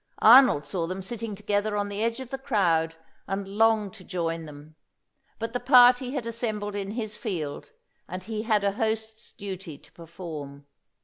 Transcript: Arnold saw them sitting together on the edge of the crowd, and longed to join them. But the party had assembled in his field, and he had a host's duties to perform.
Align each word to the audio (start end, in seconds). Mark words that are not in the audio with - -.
Arnold 0.23 0.65
saw 0.65 0.87
them 0.87 1.03
sitting 1.03 1.35
together 1.35 1.77
on 1.77 1.87
the 1.87 2.01
edge 2.03 2.19
of 2.19 2.31
the 2.31 2.39
crowd, 2.39 2.95
and 3.27 3.47
longed 3.47 3.93
to 3.93 4.03
join 4.03 4.47
them. 4.47 4.75
But 5.37 5.53
the 5.53 5.59
party 5.59 6.13
had 6.15 6.25
assembled 6.25 6.73
in 6.75 6.89
his 6.93 7.15
field, 7.15 7.69
and 8.07 8.23
he 8.23 8.41
had 8.41 8.63
a 8.63 8.71
host's 8.71 9.31
duties 9.31 9.81
to 9.83 9.91
perform. 9.91 10.65